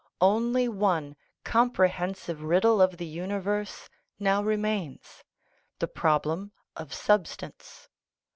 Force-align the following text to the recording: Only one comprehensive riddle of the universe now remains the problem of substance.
Only 0.19 0.67
one 0.67 1.15
comprehensive 1.43 2.41
riddle 2.41 2.81
of 2.81 2.97
the 2.97 3.05
universe 3.05 3.87
now 4.17 4.41
remains 4.41 5.23
the 5.77 5.87
problem 5.87 6.53
of 6.75 6.91
substance. 6.91 7.87